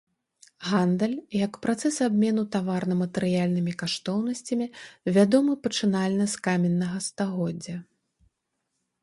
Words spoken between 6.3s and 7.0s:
з каменнага